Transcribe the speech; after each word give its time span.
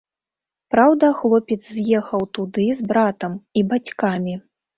Праўда, 0.75 1.09
хлопец 1.19 1.57
з'ехаў 1.75 2.25
туды 2.39 2.67
з 2.81 2.89
братам 2.93 3.37
і 3.63 3.65
бацькамі. 3.75 4.35